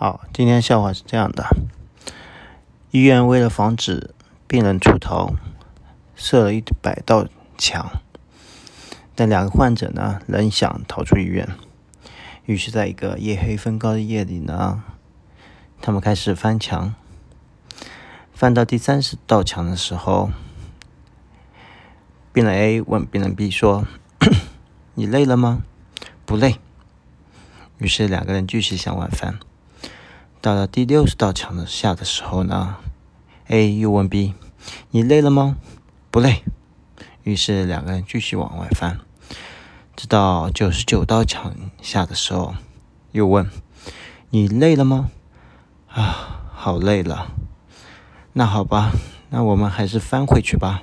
[0.00, 1.44] 好，今天笑话是这样的：
[2.92, 4.14] 医院为了防止
[4.46, 5.34] 病人出逃，
[6.14, 8.00] 设了一百道墙。
[9.16, 11.48] 但两个患者呢，仍想逃出医院。
[12.44, 14.84] 于是，在一个夜黑风高的夜里呢，
[15.82, 16.94] 他们开始翻墙。
[18.32, 20.30] 翻到第三十道墙的时候，
[22.32, 23.84] 病人 A 问病人 B 说
[24.94, 25.64] ：“你累了吗
[26.24, 26.60] ？”“不累。”
[27.78, 29.40] 于是两个人继续向外翻。
[30.40, 32.76] 到了第六十道墙的下的时候呢
[33.48, 34.34] ，A 又问 B：“
[34.92, 35.56] 你累了吗
[36.12, 36.44] ？”“不累。”
[37.24, 39.00] 于是两个人继续往外翻。
[39.96, 42.54] 直到九十九道墙下的时候，
[43.10, 43.50] 又问
[44.30, 45.10] ：“你累了吗
[45.90, 47.32] ？”“啊，好累了。
[48.34, 48.92] ”“那好吧，
[49.30, 50.82] 那我们还是翻回去吧。”